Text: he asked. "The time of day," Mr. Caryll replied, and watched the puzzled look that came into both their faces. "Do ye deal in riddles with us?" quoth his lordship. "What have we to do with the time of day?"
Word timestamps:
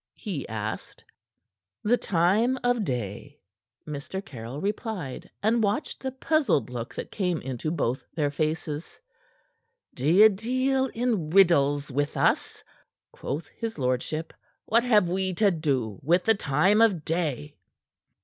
he 0.15 0.47
asked. 0.49 1.05
"The 1.83 1.95
time 1.95 2.57
of 2.63 2.83
day," 2.83 3.37
Mr. 3.87 4.25
Caryll 4.25 4.59
replied, 4.59 5.29
and 5.43 5.61
watched 5.61 5.99
the 5.99 6.09
puzzled 6.11 6.71
look 6.71 6.95
that 6.95 7.11
came 7.11 7.39
into 7.43 7.69
both 7.69 8.03
their 8.15 8.31
faces. 8.31 8.99
"Do 9.93 10.07
ye 10.09 10.27
deal 10.29 10.87
in 10.87 11.29
riddles 11.29 11.91
with 11.91 12.17
us?" 12.17 12.63
quoth 13.11 13.45
his 13.49 13.77
lordship. 13.77 14.33
"What 14.65 14.83
have 14.85 15.07
we 15.07 15.35
to 15.35 15.51
do 15.51 15.99
with 16.01 16.23
the 16.23 16.33
time 16.33 16.81
of 16.81 17.05
day?" 17.05 17.57